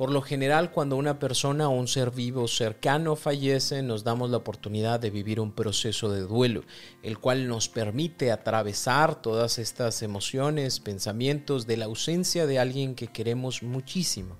[0.00, 4.38] Por lo general, cuando una persona o un ser vivo cercano fallece, nos damos la
[4.38, 6.64] oportunidad de vivir un proceso de duelo,
[7.02, 13.08] el cual nos permite atravesar todas estas emociones, pensamientos de la ausencia de alguien que
[13.08, 14.38] queremos muchísimo.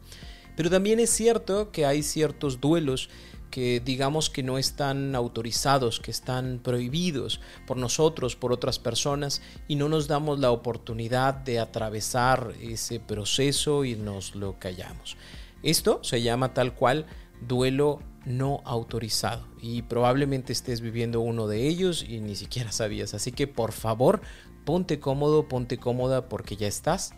[0.56, 3.10] Pero también es cierto que hay ciertos duelos
[3.50, 9.76] que digamos que no están autorizados, que están prohibidos por nosotros, por otras personas, y
[9.76, 15.18] no nos damos la oportunidad de atravesar ese proceso y nos lo callamos.
[15.62, 17.06] Esto se llama tal cual
[17.46, 23.14] duelo no autorizado y probablemente estés viviendo uno de ellos y ni siquiera sabías.
[23.14, 24.20] Así que por favor,
[24.64, 27.12] ponte cómodo, ponte cómoda porque ya estás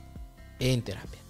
[0.59, 1.22] en terapia.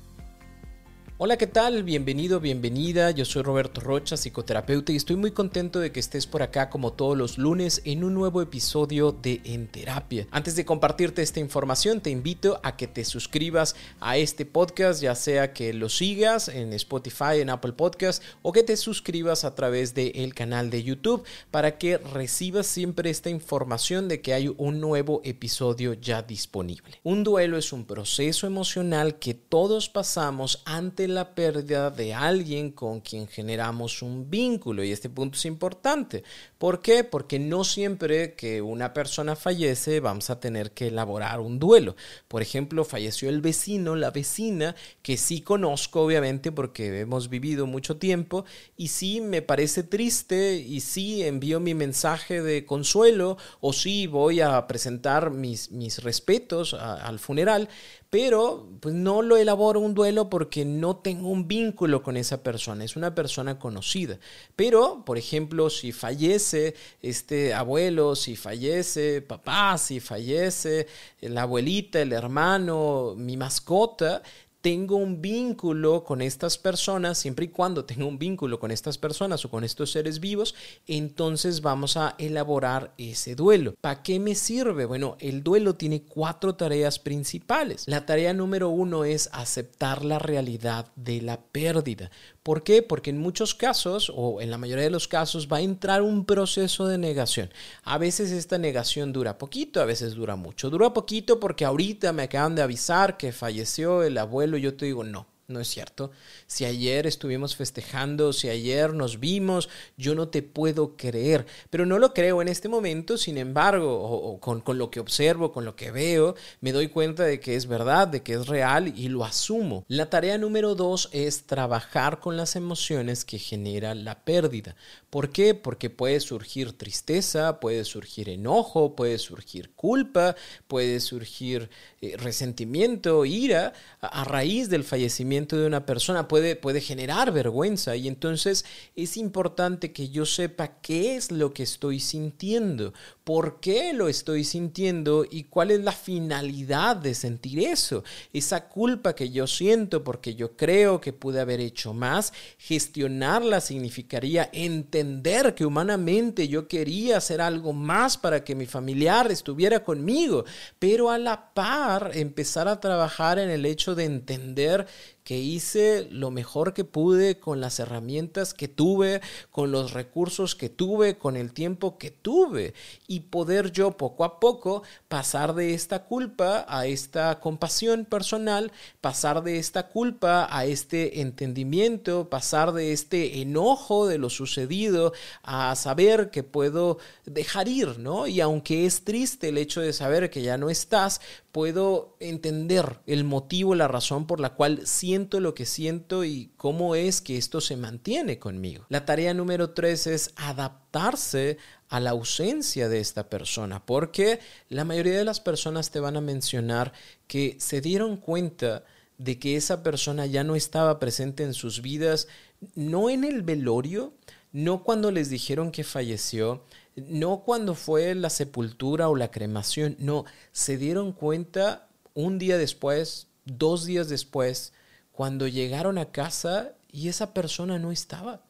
[1.18, 1.84] Hola, ¿qué tal?
[1.84, 3.10] Bienvenido, bienvenida.
[3.10, 6.94] Yo soy Roberto Rocha, psicoterapeuta, y estoy muy contento de que estés por acá como
[6.94, 10.26] todos los lunes en un nuevo episodio de En Terapia.
[10.30, 15.14] Antes de compartirte esta información, te invito a que te suscribas a este podcast, ya
[15.14, 19.94] sea que lo sigas en Spotify, en Apple Podcast, o que te suscribas a través
[19.94, 25.20] del canal de YouTube para que recibas siempre esta información de que hay un nuevo
[25.24, 26.98] episodio ya disponible.
[27.04, 33.00] Un duelo es un proceso emocional que todos pasamos ante la pérdida de alguien con
[33.00, 34.82] quien generamos un vínculo.
[34.82, 36.24] Y este punto es importante.
[36.58, 37.04] ¿Por qué?
[37.04, 41.96] Porque no siempre que una persona fallece vamos a tener que elaborar un duelo.
[42.28, 47.96] Por ejemplo, falleció el vecino, la vecina, que sí conozco obviamente porque hemos vivido mucho
[47.96, 48.44] tiempo
[48.76, 54.40] y sí me parece triste y sí envío mi mensaje de consuelo o sí voy
[54.40, 57.68] a presentar mis, mis respetos al funeral,
[58.12, 62.84] pero pues no lo elaboro un duelo porque no tengo un vínculo con esa persona,
[62.84, 64.18] es una persona conocida.
[64.54, 70.88] Pero, por ejemplo, si fallece este abuelo, si fallece papá, si fallece
[71.22, 74.22] la abuelita, el hermano, mi mascota,
[74.62, 79.44] tengo un vínculo con estas personas, siempre y cuando tengo un vínculo con estas personas
[79.44, 80.54] o con estos seres vivos,
[80.86, 83.74] entonces vamos a elaborar ese duelo.
[83.80, 84.86] ¿Para qué me sirve?
[84.86, 87.84] Bueno, el duelo tiene cuatro tareas principales.
[87.88, 92.12] La tarea número uno es aceptar la realidad de la pérdida.
[92.42, 92.82] ¿Por qué?
[92.82, 96.24] Porque en muchos casos, o en la mayoría de los casos, va a entrar un
[96.24, 97.50] proceso de negación.
[97.84, 100.68] A veces esta negación dura poquito, a veces dura mucho.
[100.68, 104.86] Dura poquito porque ahorita me acaban de avisar que falleció el abuelo y yo te
[104.86, 106.10] digo, no, no es cierto.
[106.46, 111.46] Si ayer estuvimos festejando, si ayer nos vimos, yo no te puedo creer.
[111.70, 115.52] Pero no lo creo en este momento, sin embargo, o, con, con, lo que observo,
[115.52, 118.92] con lo que veo, me doy cuenta de que es verdad, de que es real
[118.96, 119.84] y lo asumo.
[119.88, 124.76] La tarea número dos es trabajar con las emociones que genera la pérdida.
[125.10, 125.54] ¿Por qué?
[125.54, 130.36] Porque puede surgir tristeza, puede surgir enojo, puede surgir culpa,
[130.68, 131.68] puede surgir
[132.04, 137.94] eh, resentimiento, ira a, a raíz del fallecimiento de una persona, puede, puede generar vergüenza
[137.94, 138.64] y entonces
[138.96, 142.92] es importante que yo sepa qué es lo que estoy sintiendo,
[143.22, 148.02] por qué lo estoy sintiendo y cuál es la finalidad de sentir eso.
[148.32, 154.50] Esa culpa que yo siento porque yo creo que pude haber hecho más, gestionarla significaría
[154.52, 160.44] entender que humanamente yo quería hacer algo más para que mi familiar estuviera conmigo,
[160.80, 164.86] pero a la par empezar a trabajar en el hecho de entender
[165.24, 170.68] que hice lo mejor que pude con las herramientas que tuve, con los recursos que
[170.68, 172.74] tuve, con el tiempo que tuve
[173.06, 179.42] y poder yo poco a poco pasar de esta culpa a esta compasión personal, pasar
[179.42, 186.30] de esta culpa a este entendimiento, pasar de este enojo de lo sucedido a saber
[186.30, 188.26] que puedo dejar ir, ¿no?
[188.26, 191.20] Y aunque es triste el hecho de saber que ya no estás,
[191.52, 196.94] puedo entender el motivo, la razón por la cual siento lo que siento y cómo
[196.94, 198.86] es que esto se mantiene conmigo.
[198.88, 201.58] La tarea número tres es adaptarse
[201.90, 206.22] a la ausencia de esta persona, porque la mayoría de las personas te van a
[206.22, 206.94] mencionar
[207.26, 208.84] que se dieron cuenta
[209.18, 212.26] de que esa persona ya no estaba presente en sus vidas,
[212.74, 214.14] no en el velorio,
[214.50, 216.64] no cuando les dijeron que falleció,
[216.96, 223.26] no cuando fue la sepultura o la cremación, no, se dieron cuenta un día después,
[223.44, 224.72] dos días después,
[225.12, 228.40] cuando llegaron a casa y esa persona no estaba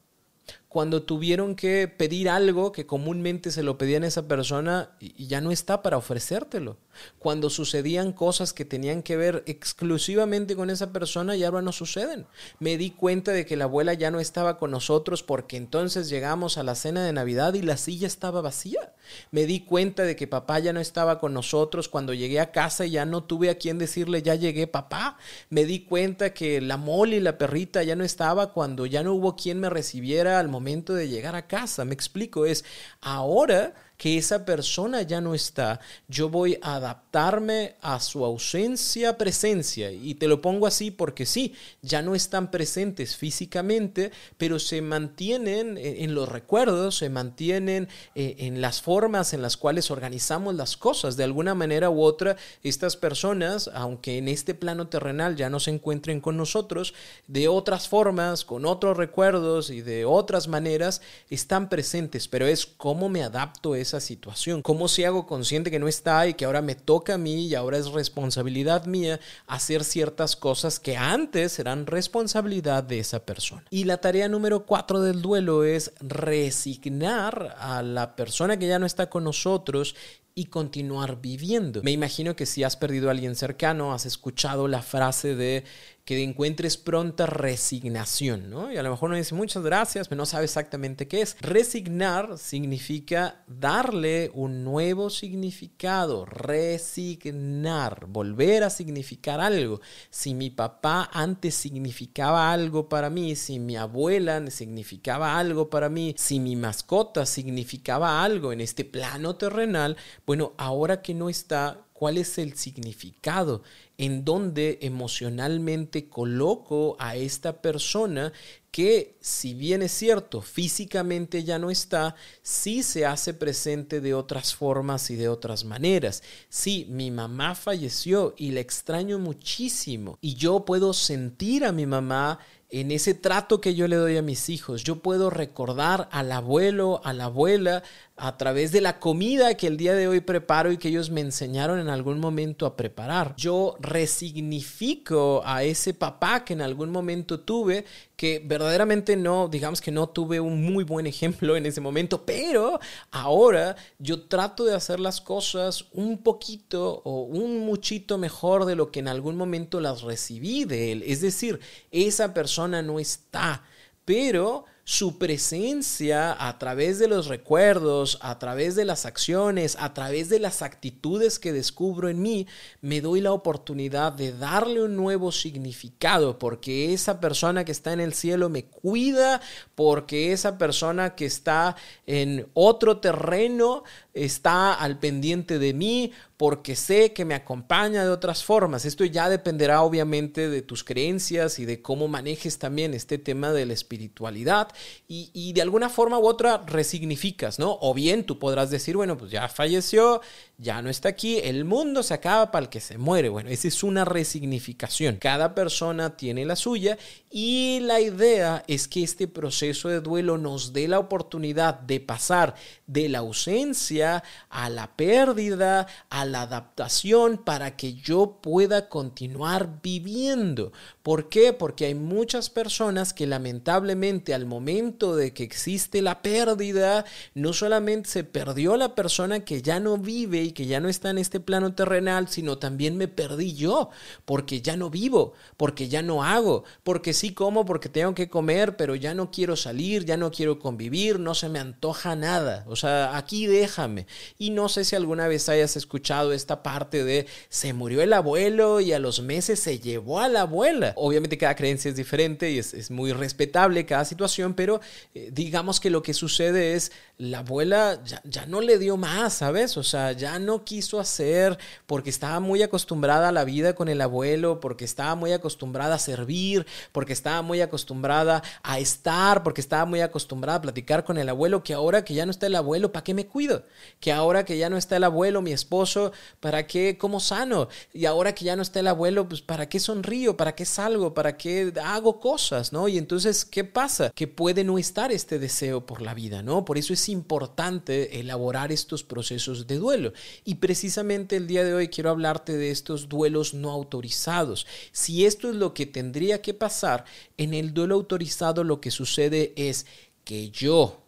[0.72, 5.42] cuando tuvieron que pedir algo que comúnmente se lo pedían a esa persona y ya
[5.42, 6.78] no está para ofrecértelo.
[7.18, 12.26] Cuando sucedían cosas que tenían que ver exclusivamente con esa persona y ahora no suceden.
[12.58, 16.56] Me di cuenta de que la abuela ya no estaba con nosotros porque entonces llegamos
[16.56, 18.94] a la cena de Navidad y la silla estaba vacía.
[19.30, 22.86] Me di cuenta de que papá ya no estaba con nosotros cuando llegué a casa
[22.86, 25.18] y ya no tuve a quien decirle ya llegué papá.
[25.50, 29.12] Me di cuenta que la mole y la perrita ya no estaba cuando ya no
[29.12, 31.84] hubo quien me recibiera al momento momento de llegar a casa.
[31.84, 32.64] Me explico, es
[33.00, 35.78] ahora que esa persona ya no está,
[36.08, 39.92] yo voy a adaptarme a su ausencia, presencia.
[39.92, 45.78] Y te lo pongo así porque sí, ya no están presentes físicamente, pero se mantienen
[45.78, 51.16] en los recuerdos, se mantienen eh, en las formas en las cuales organizamos las cosas.
[51.16, 55.70] De alguna manera u otra, estas personas, aunque en este plano terrenal ya no se
[55.70, 56.92] encuentren con nosotros,
[57.28, 62.26] de otras formas, con otros recuerdos y de otras maneras, están presentes.
[62.26, 64.62] Pero es cómo me adapto a esa situación?
[64.62, 67.54] ¿Cómo si hago consciente que no está y que ahora me toca a mí y
[67.54, 73.64] ahora es responsabilidad mía hacer ciertas cosas que antes eran responsabilidad de esa persona?
[73.70, 78.86] Y la tarea número cuatro del duelo es resignar a la persona que ya no
[78.86, 79.94] está con nosotros
[80.34, 81.82] y continuar viviendo.
[81.82, 85.64] Me imagino que si has perdido a alguien cercano, has escuchado la frase de
[86.04, 88.72] que encuentres pronta resignación, ¿no?
[88.72, 91.36] Y a lo mejor no dice muchas gracias, pero no sabe exactamente qué es.
[91.40, 99.80] Resignar significa darle un nuevo significado, resignar, volver a significar algo.
[100.10, 106.14] Si mi papá antes significaba algo para mí, si mi abuela significaba algo para mí,
[106.18, 109.96] si mi mascota significaba algo en este plano terrenal,
[110.32, 113.62] bueno, ahora que no está, cuál es el significado,
[113.98, 118.32] en donde emocionalmente coloco a esta persona
[118.70, 124.54] que, si bien es cierto, físicamente ya no está, sí se hace presente de otras
[124.54, 126.22] formas y de otras maneras.
[126.48, 132.38] Sí, mi mamá falleció y la extraño muchísimo y yo puedo sentir a mi mamá
[132.72, 134.82] en ese trato que yo le doy a mis hijos.
[134.82, 137.82] Yo puedo recordar al abuelo, a la abuela,
[138.24, 141.20] a través de la comida que el día de hoy preparo y que ellos me
[141.20, 143.34] enseñaron en algún momento a preparar.
[143.36, 147.84] Yo resignifico a ese papá que en algún momento tuve,
[148.14, 152.78] que verdaderamente no, digamos que no tuve un muy buen ejemplo en ese momento, pero
[153.10, 158.92] ahora yo trato de hacer las cosas un poquito o un muchito mejor de lo
[158.92, 161.02] que en algún momento las recibí de él.
[161.04, 161.58] Es decir,
[161.90, 163.64] esa persona no está,
[164.04, 170.28] pero su presencia a través de los recuerdos, a través de las acciones, a través
[170.28, 172.48] de las actitudes que descubro en mí,
[172.80, 178.00] me doy la oportunidad de darle un nuevo significado, porque esa persona que está en
[178.00, 179.40] el cielo me cuida,
[179.76, 181.76] porque esa persona que está
[182.06, 183.84] en otro terreno
[184.14, 188.84] está al pendiente de mí, porque sé que me acompaña de otras formas.
[188.84, 193.64] Esto ya dependerá obviamente de tus creencias y de cómo manejes también este tema de
[193.64, 194.71] la espiritualidad
[195.08, 197.78] y, de alguna forma u otra resignificas, ¿no?
[197.80, 200.20] O bien tú podrás decir, bueno, pues ya falleció,
[200.62, 203.28] ya no está aquí, el mundo se acaba para el que se muere.
[203.28, 205.16] Bueno, esa es una resignificación.
[205.16, 206.96] Cada persona tiene la suya
[207.30, 212.54] y la idea es que este proceso de duelo nos dé la oportunidad de pasar
[212.86, 220.72] de la ausencia a la pérdida, a la adaptación para que yo pueda continuar viviendo.
[221.02, 221.52] ¿Por qué?
[221.52, 228.08] Porque hay muchas personas que lamentablemente al momento de que existe la pérdida, no solamente
[228.08, 231.74] se perdió la persona que ya no vive que ya no está en este plano
[231.74, 233.90] terrenal, sino también me perdí yo,
[234.24, 238.76] porque ya no vivo, porque ya no hago, porque sí como, porque tengo que comer,
[238.76, 242.64] pero ya no quiero salir, ya no quiero convivir, no se me antoja nada.
[242.68, 244.06] O sea, aquí déjame.
[244.38, 248.80] Y no sé si alguna vez hayas escuchado esta parte de se murió el abuelo
[248.80, 250.92] y a los meses se llevó a la abuela.
[250.96, 254.80] Obviamente cada creencia es diferente y es, muy respetable cada situación, pero
[255.14, 259.76] eh, digamos que lo que sucede es la abuela ya, no le dio más, ¿sabes?
[259.76, 264.00] O sea, ya no quiso hacer porque estaba muy acostumbrada a la vida con el
[264.00, 269.84] abuelo, porque estaba muy acostumbrada a servir, porque estaba muy acostumbrada a estar, porque estaba
[269.84, 272.90] muy acostumbrada a platicar con el abuelo, que ahora que ya no está el abuelo,
[272.90, 273.64] ¿para qué me cuido?
[274.00, 277.68] Que ahora que ya no está el abuelo, mi esposo, ¿para qué como sano?
[277.92, 280.36] Y ahora que ya no está el abuelo, pues ¿para qué sonrío?
[280.36, 282.88] ¿Para qué algo, para qué hago cosas, ¿no?
[282.88, 284.10] Y entonces, ¿qué pasa?
[284.10, 286.64] Que puede no estar este deseo por la vida, ¿no?
[286.64, 290.12] Por eso es importante elaborar estos procesos de duelo.
[290.44, 294.66] Y precisamente el día de hoy quiero hablarte de estos duelos no autorizados.
[294.92, 297.04] Si esto es lo que tendría que pasar,
[297.36, 299.86] en el duelo autorizado lo que sucede es
[300.24, 301.01] que yo,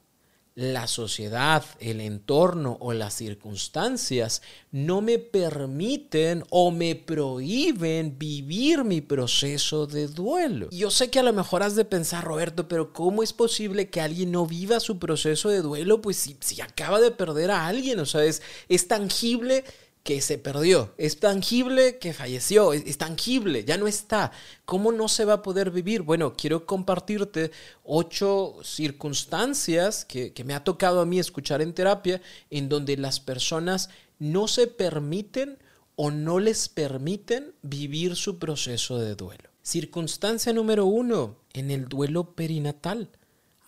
[0.55, 9.01] la sociedad, el entorno o las circunstancias no me permiten o me prohíben vivir mi
[9.01, 10.69] proceso de duelo.
[10.71, 14.01] Yo sé que a lo mejor has de pensar, Roberto, pero ¿cómo es posible que
[14.01, 16.01] alguien no viva su proceso de duelo?
[16.01, 19.65] Pues si, si acaba de perder a alguien, o sea, es, es tangible
[20.05, 24.33] que se perdió, es tangible que falleció, es, tangible, ya no está.
[24.67, 26.03] ¿Cómo no se va a poder vivir?
[26.03, 27.51] Bueno, quiero compartirte
[27.83, 32.21] ocho circunstancias que, que me ha tocado a mí escuchar en terapia
[32.51, 35.57] en donde las personas no se permiten
[35.97, 39.49] o no les permiten vivir su proceso de duelo.
[39.63, 43.09] Circunstancia número uno, en el duelo perinatal.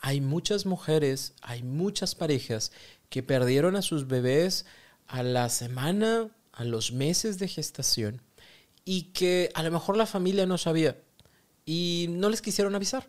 [0.03, 2.73] Hay muchas mujeres, hay muchas parejas
[3.09, 4.67] que perdieron a sus bebés
[5.09, 8.23] a la semana, a los meses de gestación
[8.85, 10.97] y que a lo mejor la familia no sabía
[11.65, 13.09] y no les quisieron avisar.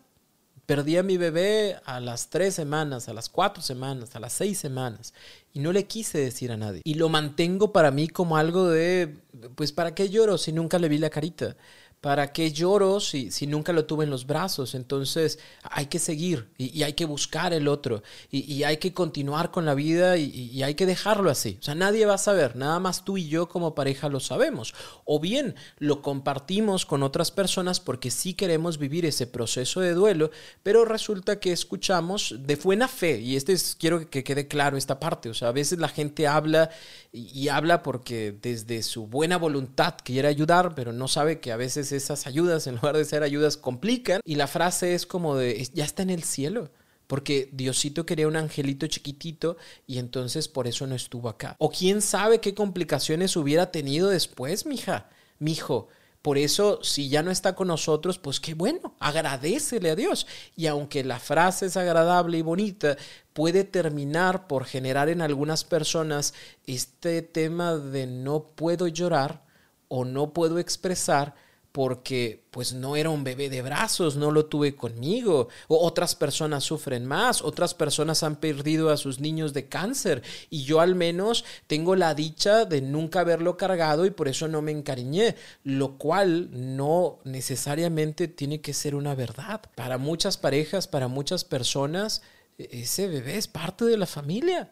[0.66, 4.58] Perdí a mi bebé a las tres semanas, a las cuatro semanas, a las seis
[4.58, 5.14] semanas
[5.54, 6.82] y no le quise decir a nadie.
[6.84, 9.16] Y lo mantengo para mí como algo de,
[9.54, 11.56] pues, ¿para qué lloro si nunca le vi la carita?
[12.00, 14.76] ¿Para qué lloro si, si nunca lo tuve en los brazos?
[14.76, 19.64] Entonces hay que seguir y, hay que buscar el otro y, hay que continuar con
[19.64, 21.58] la vida y, hay que dejarlo así.
[21.60, 24.74] O sea, nadie va a saber, nada más tú y yo como pareja lo sabemos.
[25.04, 30.30] O bien lo compartimos con otras personas porque sí queremos vivir ese proceso de duelo,
[30.62, 35.00] pero resulta que escuchamos de buena fe y este es, quiero que quede claro esta
[35.00, 35.30] parte.
[35.30, 36.70] O sea, a veces la gente habla
[37.12, 41.87] y habla porque desde su buena voluntad quiere ayudar, pero no sabe que a veces
[41.92, 44.20] esas ayudas, en lugar de ser ayudas, complican.
[44.24, 46.70] Y la frase es como de, ya está en el cielo.
[47.06, 51.56] Porque Diosito quería un angelito chiquitito y entonces por eso no estuvo acá.
[51.58, 55.88] O quién sabe qué complicaciones hubiera tenido después, mija, mijo.
[56.20, 60.26] Por eso, si ya no está con nosotros, pues qué bueno, agradecele a Dios.
[60.56, 62.98] Y aunque la frase es agradable y bonita,
[63.32, 66.34] puede terminar por generar en algunas personas
[66.66, 69.46] este tema de no puedo llorar
[69.88, 71.34] o no puedo expresar
[71.72, 75.48] porque pues no era un bebé de brazos, no lo tuve conmigo.
[75.68, 80.64] O otras personas sufren más, otras personas han perdido a sus niños de cáncer y
[80.64, 84.72] yo al menos tengo la dicha de nunca haberlo cargado y por eso no me
[84.72, 89.60] encariñé, lo cual no necesariamente tiene que ser una verdad.
[89.74, 92.22] Para muchas parejas, para muchas personas,
[92.58, 94.70] e-, ese bebé es parte de la familia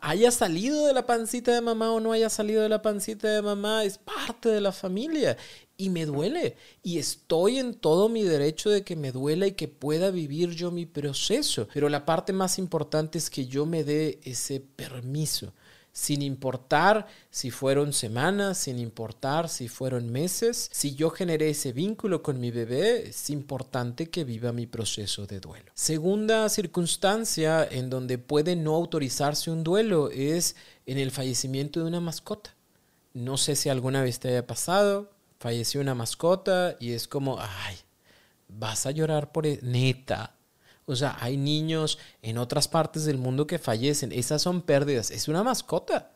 [0.00, 3.42] haya salido de la pancita de mamá o no haya salido de la pancita de
[3.42, 5.36] mamá, es parte de la familia
[5.76, 6.56] y me duele.
[6.82, 10.70] Y estoy en todo mi derecho de que me duela y que pueda vivir yo
[10.70, 11.68] mi proceso.
[11.74, 15.52] Pero la parte más importante es que yo me dé ese permiso.
[15.92, 22.22] Sin importar si fueron semanas, sin importar si fueron meses, si yo generé ese vínculo
[22.22, 25.72] con mi bebé, es importante que viva mi proceso de duelo.
[25.74, 30.56] Segunda circunstancia en donde puede no autorizarse un duelo es
[30.86, 32.54] en el fallecimiento de una mascota.
[33.12, 37.76] No sé si alguna vez te haya pasado, falleció una mascota y es como, ay,
[38.48, 39.58] vas a llorar por e-".
[39.62, 40.36] neta.
[40.90, 44.12] O sea, hay niños en otras partes del mundo que fallecen.
[44.12, 45.10] Esas son pérdidas.
[45.10, 46.12] Es una mascota.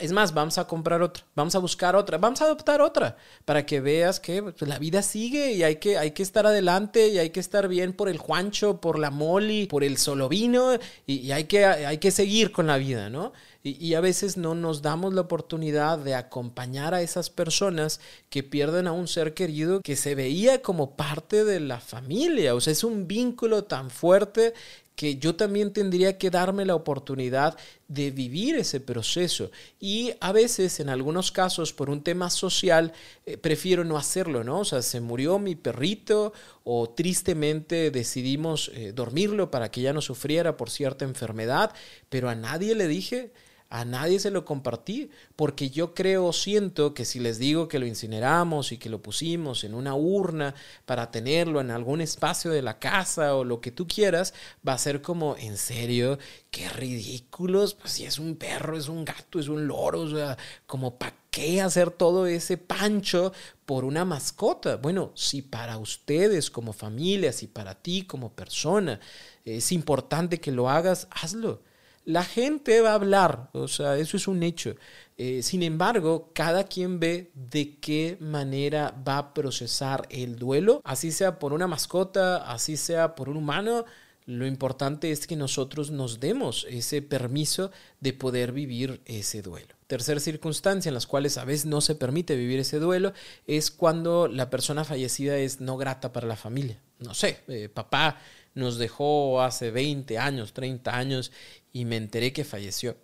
[0.00, 3.66] Es más, vamos a comprar otra, vamos a buscar otra, vamos a adoptar otra, para
[3.66, 7.18] que veas que pues, la vida sigue y hay que, hay que estar adelante y
[7.18, 10.74] hay que estar bien por el Juancho, por la Molly, por el Solovino
[11.06, 13.32] y, y hay, que, hay que seguir con la vida, ¿no?
[13.66, 18.86] Y, a veces no nos damos la oportunidad de acompañar a esas personas que pierden
[18.86, 22.54] a un ser querido que se veía como parte de la familia.
[22.54, 24.52] O sea, es un vínculo tan fuerte
[24.96, 27.56] que yo también tendría que darme la oportunidad
[27.88, 29.50] de vivir ese proceso.
[29.80, 32.92] Y a veces, en algunos casos, por un tema social,
[33.26, 34.60] eh, prefiero no hacerlo, ¿no?
[34.60, 36.32] O sea, se murió mi perrito
[36.62, 41.72] o tristemente decidimos eh, dormirlo para que ya no sufriera por cierta enfermedad,
[42.08, 43.32] pero a nadie le dije,
[43.74, 47.86] a nadie se lo compartí, porque yo creo, siento que si les digo que lo
[47.86, 50.54] incineramos y que lo pusimos en una urna
[50.86, 54.32] para tenerlo en algún espacio de la casa o lo que tú quieras,
[54.66, 56.20] va a ser como, en serio,
[56.52, 60.38] qué ridículos, pues si es un perro, es un gato, es un loro, o sea,
[60.66, 63.32] como para qué hacer todo ese pancho
[63.66, 64.76] por una mascota.
[64.76, 69.00] Bueno, si para ustedes como familia, si para ti como persona
[69.44, 71.60] es importante que lo hagas, hazlo
[72.04, 74.74] la gente va a hablar, o sea, eso es un hecho.
[75.16, 81.12] Eh, sin embargo, cada quien ve de qué manera va a procesar el duelo, así
[81.12, 83.84] sea por una mascota, así sea por un humano,
[84.26, 87.70] Lo importante es que nosotros nos demos ese permiso
[88.00, 89.74] de poder vivir ese duelo.
[89.86, 93.12] Tercera circunstancia en las cuales a veces no se permite vivir ese duelo
[93.46, 96.80] es cuando la persona fallecida es no grata para la familia.
[97.00, 98.18] No sé, eh, papá
[98.54, 101.30] nos dejó hace 20 años, 30 años
[101.74, 102.96] y me enteré que falleció.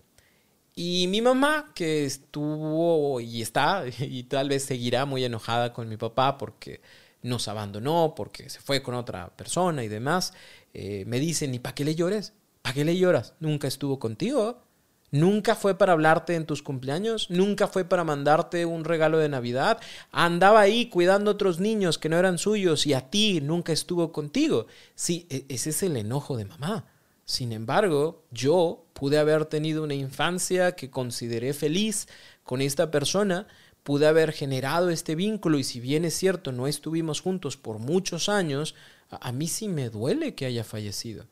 [0.75, 5.99] Y mi mamá, que estuvo y está, y tal vez seguirá muy enojada con mi
[5.99, 6.81] papá porque
[7.21, 10.33] nos abandonó, porque se fue con otra persona y demás,
[10.73, 12.33] eh, me dicen, ¿y para qué le llores?
[12.63, 13.35] ¿Para qué le lloras?
[13.41, 14.63] Nunca estuvo contigo.
[15.13, 19.81] Nunca fue para hablarte en tus cumpleaños, nunca fue para mandarte un regalo de Navidad.
[20.13, 24.13] Andaba ahí cuidando a otros niños que no eran suyos y a ti nunca estuvo
[24.13, 24.67] contigo.
[24.95, 26.87] Sí, e, ese es el enojo de mamá.
[27.31, 32.09] Sin embargo, yo pude haber tenido una infancia que consideré feliz
[32.43, 33.47] con esta persona,
[33.85, 38.29] pude haber generado este vínculo y si bien es cierto, no estuvimos juntos por muchos
[38.29, 38.75] años,
[39.11, 41.25] a, mí sí me duele que haya fallecido.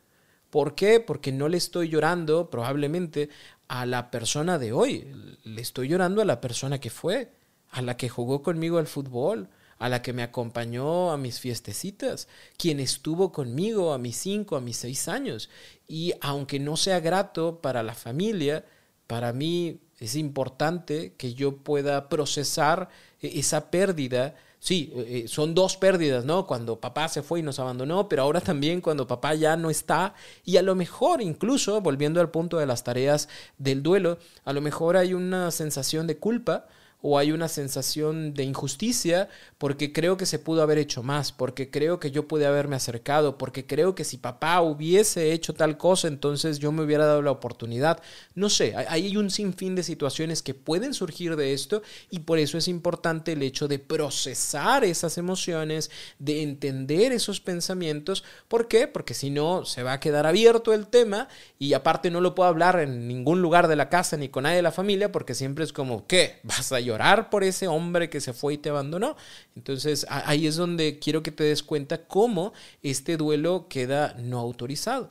[0.50, 1.00] ¿Por qué?
[1.00, 3.28] Porque no le estoy llorando probablemente
[3.66, 5.04] a la persona de hoy,
[5.42, 7.32] le estoy llorando a la persona que fue,
[7.72, 12.28] a la que jugó conmigo al fútbol, a la que me acompañó a mis fiestecitas,
[12.56, 15.48] quien estuvo conmigo a mis cinco, a mis seis años.
[15.86, 18.64] Y aunque no sea grato para la familia,
[19.06, 22.88] para mí es importante que yo pueda procesar
[23.20, 24.34] e-, esa pérdida.
[24.60, 26.46] Sí, eh, eh, son dos pérdidas, ¿no?
[26.46, 30.14] Cuando papá se fue y nos abandonó, pero ahora también cuando papá ya no está
[30.44, 34.60] y a lo mejor incluso, volviendo al punto de las tareas del duelo, a lo
[34.60, 36.66] mejor hay una sensación de culpa
[37.00, 41.70] o hay una sensación de injusticia porque creo que se pudo haber hecho más, porque
[41.70, 46.08] creo que yo pude haberme acercado, porque creo que si papá hubiese hecho tal cosa,
[46.08, 48.00] entonces yo me hubiera dado la oportunidad.
[48.34, 52.58] No sé, hay un sinfín de situaciones que pueden surgir de esto y por eso
[52.58, 58.24] es importante el hecho de procesar esas emociones, de entender esos pensamientos.
[58.48, 58.88] ¿Por qué?
[58.88, 61.28] Porque si no, se va a quedar abierto el tema
[61.58, 64.56] y aparte no lo puedo hablar en ningún lugar de la casa ni con nadie
[64.56, 66.40] de la familia porque siempre es como, ¿qué?
[66.42, 69.16] ¿Vas a llorar por ese hombre que se fue y te abandonó.
[69.54, 72.52] Entonces ahí es donde quiero que te des cuenta cómo
[72.82, 75.10] este duelo queda no autorizado.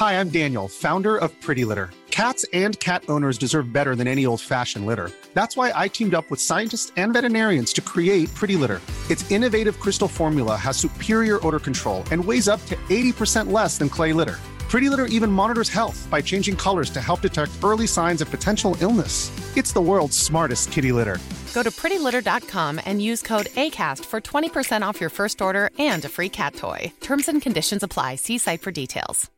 [0.00, 1.90] Hi, I'm Daniel, founder of Pretty Litter.
[2.10, 5.10] Cats and cat owners deserve better than any old-fashioned litter.
[5.34, 8.80] That's why I teamed up with scientists and veterinarians to create Pretty Litter.
[9.10, 13.88] Its innovative crystal formula has superior odor control and weighs up to 80% less than
[13.88, 14.38] clay litter.
[14.74, 18.76] Pretty Litter even monitors health by changing colors to help detect early signs of potential
[18.80, 19.30] illness.
[19.56, 21.18] It's the world's smartest kitty litter.
[21.54, 26.08] Go to prettylitter.com and use code ACAST for 20% off your first order and a
[26.08, 26.92] free cat toy.
[27.00, 28.16] Terms and conditions apply.
[28.16, 29.30] See site for details.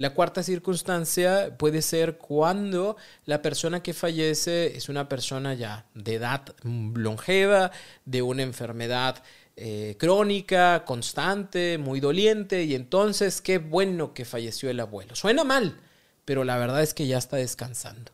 [0.00, 6.14] La cuarta circunstancia puede ser cuando la persona que fallece es una persona ya de
[6.14, 7.72] edad longeva,
[8.04, 9.24] de una enfermedad
[9.60, 15.16] Eh, crónica, constante, muy doliente, y entonces qué bueno que falleció el abuelo.
[15.16, 15.80] Suena mal,
[16.24, 18.12] pero la verdad es que ya está descansando.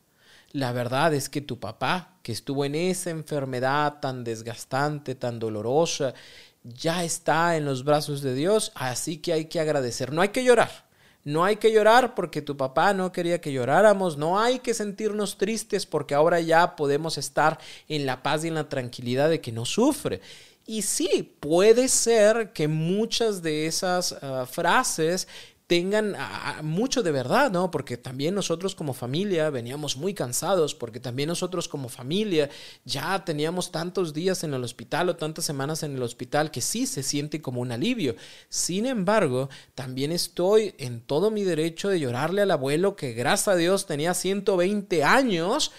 [0.52, 6.14] La verdad es que tu papá, que estuvo en esa enfermedad tan desgastante, tan dolorosa,
[6.62, 10.14] ya está en los brazos de Dios, así que hay que agradecer.
[10.14, 10.86] No hay que llorar.
[11.24, 15.38] No hay que llorar porque tu papá no quería que lloráramos, no hay que sentirnos
[15.38, 19.52] tristes porque ahora ya podemos estar en la paz y en la tranquilidad de que
[19.52, 20.20] no sufre.
[20.66, 25.28] Y sí, puede ser que muchas de esas ah, frases
[25.66, 27.70] tengan ah, mucho de verdad, ¿no?
[27.70, 32.50] Porque también nosotros como familia veníamos muy cansados, porque también nosotros como familia
[32.84, 36.86] ya teníamos tantos días en el hospital o tantas semanas en el hospital que sí
[36.86, 38.14] se siente como un alivio.
[38.48, 43.56] Sin embargo, también estoy en todo mi derecho de llorarle al abuelo que gracias a
[43.56, 45.72] Dios tenía 120 años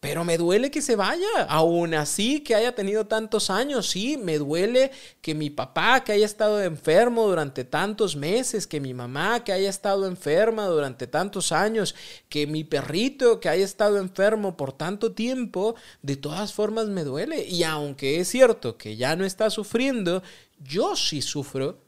[0.00, 4.38] pero me duele que se vaya, aún así que haya tenido tantos años, sí, me
[4.38, 9.52] duele que mi papá que haya estado enfermo durante tantos meses, que mi mamá que
[9.52, 11.96] haya estado enferma durante tantos años,
[12.28, 17.44] que mi perrito que haya estado enfermo por tanto tiempo, de todas formas me duele.
[17.44, 20.22] Y aunque es cierto que ya no está sufriendo,
[20.60, 21.82] yo sí sufro,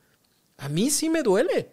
[0.57, 1.71] a mí sí me duele.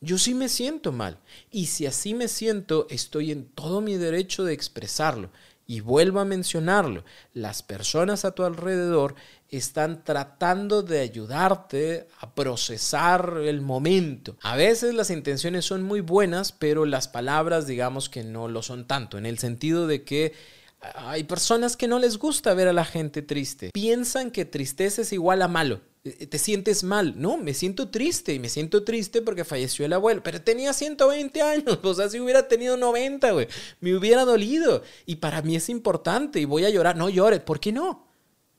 [0.00, 1.18] Yo sí me siento mal.
[1.50, 5.30] Y si así me siento, estoy en todo mi derecho de expresarlo.
[5.70, 7.04] Y vuelvo a mencionarlo,
[7.34, 9.14] las personas a tu alrededor
[9.50, 14.38] están tratando de ayudarte a procesar el momento.
[14.40, 18.86] A veces las intenciones son muy buenas, pero las palabras digamos que no lo son
[18.86, 20.32] tanto, en el sentido de que
[20.80, 23.70] hay personas que no les gusta ver a la gente triste.
[23.72, 25.80] Piensan que tristeza es igual a malo.
[26.04, 27.14] Eh, te sientes mal.
[27.16, 30.22] No, me siento triste y me siento triste porque falleció el abuelo.
[30.22, 31.78] Pero tenía 120 años.
[31.82, 33.48] O sea, si hubiera tenido 90, güey,
[33.80, 34.82] me hubiera dolido.
[35.06, 36.96] Y para mí es importante y voy a llorar.
[36.96, 37.40] No llores.
[37.40, 38.06] ¿Por qué no?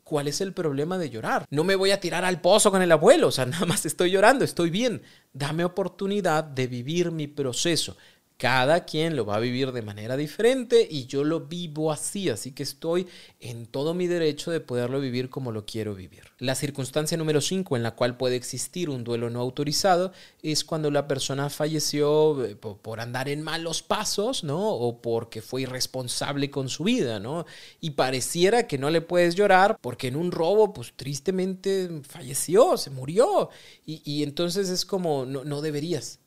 [0.03, 1.45] ¿Cuál es el problema de llorar?
[1.51, 4.09] No me voy a tirar al pozo con el abuelo, o sea, nada más estoy
[4.09, 5.03] llorando, estoy bien.
[5.33, 7.95] Dame oportunidad de vivir mi proceso.
[8.39, 12.53] Cada quien lo va a vivir de manera diferente y yo lo vivo así, así
[12.53, 13.05] que estoy
[13.41, 16.23] en todo mi derecho de poderlo vivir como lo quiero vivir.
[16.37, 20.89] La circunstancia número 5 en la cual puede existir un duelo no autorizado es cuando
[20.89, 24.69] la persona falleció eh, por andar en malos pasos, ¿no?
[24.69, 27.45] O porque fue irresponsable con su vida, ¿no?
[27.81, 32.89] Y pareciera que no le puedes llorar porque en un robo, pues tristemente falleció, se
[32.89, 33.49] murió.
[33.85, 36.21] Y, entonces es como, no, no deberías.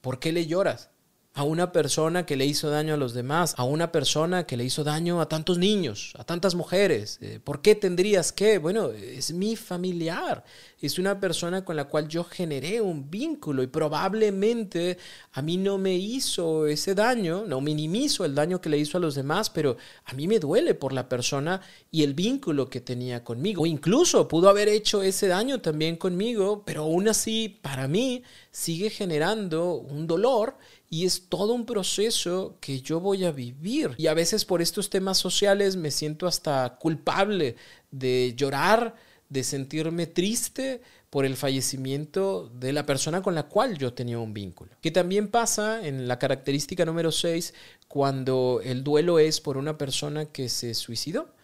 [0.00, 0.91] ¿Por qué le lloras?
[1.34, 4.64] A una persona que le hizo daño a los demás, a una persona que le
[4.64, 7.18] hizo daño a tantos niños, a tantas mujeres.
[7.22, 8.58] Eh, ¿Por qué tendrías que?
[8.58, 10.44] Bueno, es mi familiar,
[10.86, 14.98] es una persona con la cual yo generé un vínculo y probablemente
[15.32, 19.00] a mí no me hizo ese daño, no minimizo el daño que le hizo a
[19.00, 23.22] los demás, pero a mí me duele por la persona y el vínculo que tenía
[23.22, 23.62] conmigo.
[23.62, 28.90] O incluso pudo haber hecho ese daño también conmigo, pero aún así para mí sigue
[28.90, 30.56] generando un dolor
[30.92, 33.92] y es todo un proceso que yo voy a vivir.
[33.96, 37.56] Y a veces por estos temas sociales me siento hasta culpable
[37.90, 38.94] de llorar,
[39.32, 44.32] de sentirme triste por el fallecimiento de la persona con la cual yo tenía un
[44.32, 44.72] vínculo.
[44.80, 47.54] Que también pasa en la característica número 6
[47.88, 51.34] cuando el duelo es por una persona que se suicidó.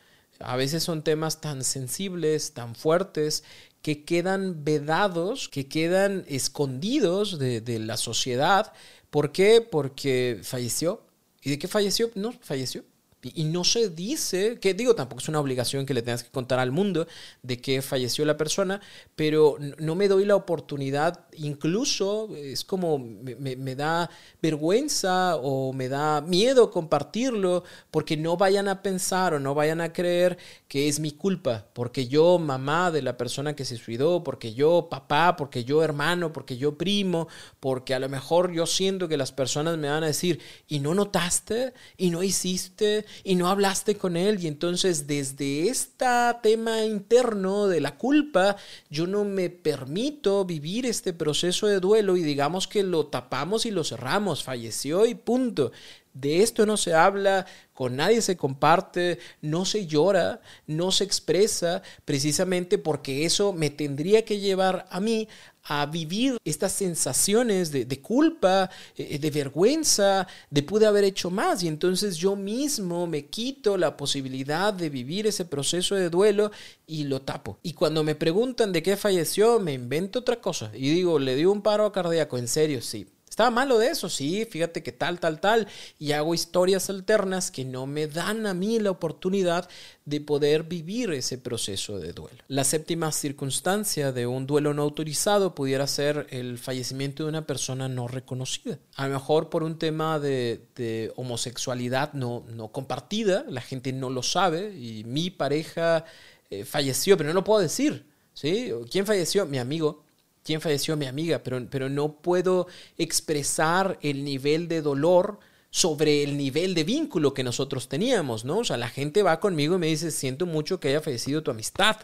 [0.41, 3.45] A veces son temas tan sensibles, tan fuertes,
[3.83, 8.73] que quedan vedados, que quedan escondidos de, de la sociedad
[9.11, 9.61] ¿Por qué?
[9.61, 11.03] Porque falleció.
[11.43, 12.11] ¿Y de qué falleció?
[12.15, 12.85] No, falleció.
[13.21, 16.61] Y no se dice, que digo, tampoco es una obligación que le tengas que contar
[16.61, 17.09] al mundo
[17.43, 18.81] de que falleció la persona,
[19.17, 24.09] pero no me doy la oportunidad, incluso es como me, da
[24.41, 29.93] vergüenza o me da miedo compartirlo, porque no vayan a pensar o no vayan a
[29.93, 34.55] creer que es mi culpa, porque yo mamá de la persona que se suicidó, porque
[34.55, 37.27] yo papá, porque yo hermano, porque yo primo,
[37.59, 40.95] porque a lo mejor yo siento que las personas me van a decir, ¿y no
[40.95, 41.73] notaste?
[41.97, 43.08] ¿Y no hiciste?
[43.25, 46.07] Y no hablaste con él y entonces desde este
[46.43, 48.57] tema interno de la culpa
[48.91, 53.71] yo no me permito vivir este proceso de duelo y digamos que lo tapamos y
[53.71, 55.73] lo cerramos, falleció y punto.
[56.15, 61.83] De esto no se habla, con nadie se comparte, no se llora, no se expresa,
[62.05, 65.29] precisamente porque eso me tendría que llevar a mí
[65.69, 71.63] a vivir estas sensaciones de, culpa, eh, de vergüenza, de pude haber hecho más.
[71.63, 76.51] Y entonces yo mismo me quito la posibilidad de vivir ese proceso de duelo
[76.87, 77.59] y lo tapo.
[77.63, 80.71] Y cuando me preguntan de qué falleció, me invento otra cosa.
[80.75, 83.07] Y digo, le dio un paro cardíaco, en serio, sí.
[83.39, 84.09] ¿Estaba malo de eso?
[84.09, 85.69] Sí, fíjate que tal, tal, tal.
[85.97, 89.69] Y hago historias alternas que no me dan a mí la oportunidad
[90.07, 92.43] de poder vivir ese proceso de duelo.
[92.49, 97.89] La séptima circunstancia de un duelo no autorizado pudiera ser el fallecimiento de una persona
[97.89, 98.81] no reconocida.
[98.97, 104.25] A lo mejor por un tema de, homosexualidad no, no compartida, la gente no lo
[104.25, 106.05] sabe y mi pareja
[106.51, 108.05] eh, falleció, pero no lo puedo decir.
[108.35, 108.73] ¿sí?
[108.91, 109.47] ¿Quién falleció?
[109.47, 110.08] Mi amigo
[110.49, 116.39] quién falleció mi amiga, pero, pero no puedo expresar el nivel de dolor sobre el
[116.39, 118.61] nivel de vínculo que nosotros teníamos, ¿no?
[118.61, 121.51] O sea, la gente va conmigo y me dice, siento mucho que haya fallecido tu
[121.51, 121.97] amistad,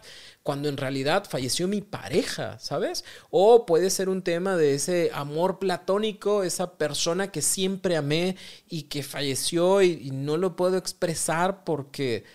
[0.43, 3.03] cuando en realidad falleció mi pareja, ¿sabes?
[3.31, 8.37] O puede ser un tema de ese amor platónico, esa persona que siempre amé
[8.69, 12.25] y que falleció y no lo puedo expresar porque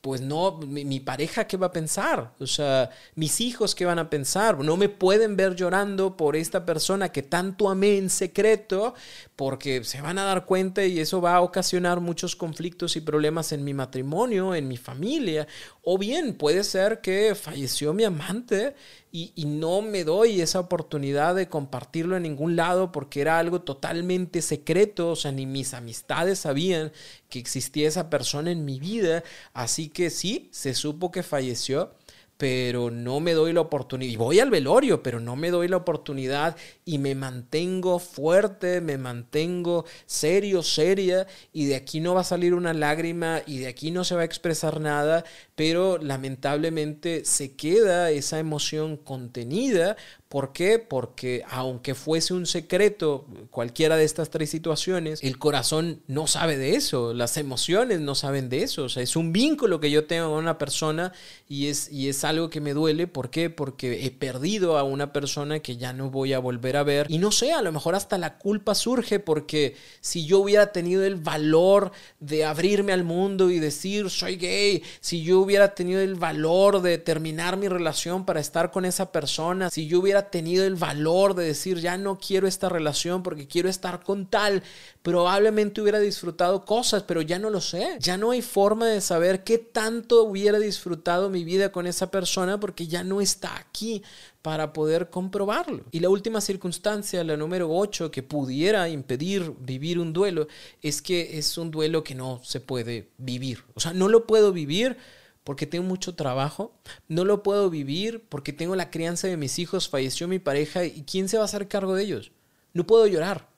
[0.00, 4.08] pues no, mi, pareja qué va a pensar, o sea, mis hijos qué van a
[4.08, 8.94] pensar, no me pueden ver llorando por esta persona que tanto amé en secreto,
[9.36, 13.52] porque se van a dar cuenta y eso va a ocasionar muchos conflictos y problemas
[13.52, 15.46] en mi matrimonio, en mi familia,
[15.82, 18.74] o bien puede ser que falleció mi amante
[19.12, 24.40] y, no me doy esa oportunidad de compartirlo en ningún lado porque era algo totalmente
[24.40, 26.92] secreto, o sea, ni mis amistades sabían
[27.28, 31.92] que existía esa persona en mi vida, así que sí, se supo que falleció,
[32.40, 35.76] pero no me doy la oportunidad, y voy al velorio, pero no me doy la
[35.76, 42.24] oportunidad y me mantengo fuerte, me mantengo serio, seria, y de aquí no va a
[42.24, 45.22] salir una lágrima y de aquí no se va a expresar nada,
[45.54, 49.98] pero lamentablemente se queda esa emoción contenida
[50.30, 50.78] ¿Por qué?
[50.78, 56.76] Porque aunque fuese un secreto cualquiera de estas tres situaciones, el corazón no sabe de
[56.76, 58.84] eso, las emociones no saben de eso.
[58.84, 61.12] O sea, es un vínculo que yo tengo con una persona
[61.48, 63.08] y es, y es algo que me duele.
[63.08, 63.50] ¿Por qué?
[63.50, 67.10] Porque he perdido a una persona que ya no voy a volver a ver.
[67.10, 71.02] Y no sé, a lo mejor hasta la culpa surge porque si yo hubiera tenido
[71.02, 71.90] el valor
[72.20, 76.98] de abrirme al mundo y decir soy gay, si yo hubiera tenido el valor de
[76.98, 81.44] terminar mi relación para estar con esa persona, si yo hubiera tenido el valor de
[81.44, 84.62] decir ya no quiero esta relación porque quiero estar con tal,
[85.02, 87.96] probablemente hubiera disfrutado cosas, pero ya no lo sé.
[88.00, 92.60] Ya no hay forma de saber qué tanto hubiera disfrutado mi vida con esa persona
[92.60, 94.02] porque ya no está aquí
[94.42, 95.84] para poder comprobarlo.
[95.90, 100.48] Y la última circunstancia, la número 8, que pudiera impedir vivir un duelo,
[100.82, 103.64] es que es un duelo que no se puede vivir.
[103.74, 104.96] O sea, no lo puedo vivir
[105.44, 106.72] porque tengo mucho trabajo,
[107.08, 111.02] no lo puedo vivir porque tengo la crianza de mis hijos, falleció mi pareja y
[111.02, 112.32] ¿quién se va a hacer cargo de ellos?
[112.72, 113.48] No puedo llorar.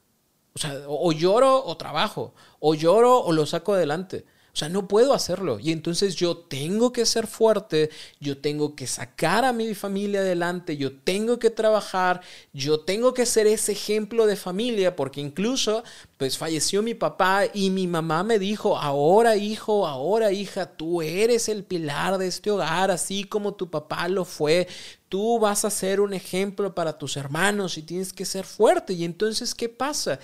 [0.55, 4.27] O sea, o, lloro o trabajo, o lloro o lo saco adelante.
[4.55, 5.59] O sea, no puedo hacerlo.
[5.59, 7.88] Y entonces yo tengo que ser fuerte,
[8.21, 12.21] yo tengo que sacar a mi familia adelante, yo tengo que trabajar,
[12.53, 15.85] yo tengo que ser ese ejemplo de familia, porque incluso,
[16.19, 21.49] pues falleció mi papá y mi mamá me dijo, ahora hijo, ahora hija, tú eres
[21.49, 24.69] el pilar de este hogar, así como tu papá lo fue.
[25.09, 28.93] Tú vas a ser un ejemplo para tus hermanos y tienes que ser fuerte.
[28.95, 30.19] Y entonces, ¿qué pasa?